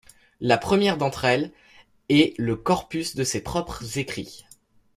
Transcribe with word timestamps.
La 0.39 0.57
première 0.57 0.97
d'entre 0.97 1.25
elles 1.25 1.51
est 2.09 2.33
le 2.39 2.55
corpus 2.55 3.13
de 3.13 3.23
ses 3.23 3.39
propres 3.43 3.99
écrits. 3.99 4.45